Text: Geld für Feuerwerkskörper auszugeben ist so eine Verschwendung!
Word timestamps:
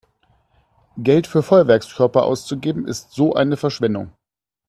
Geld 0.97 1.27
für 1.27 1.43
Feuerwerkskörper 1.43 2.23
auszugeben 2.25 2.87
ist 2.87 3.11
so 3.11 3.33
eine 3.35 3.55
Verschwendung! 3.55 4.11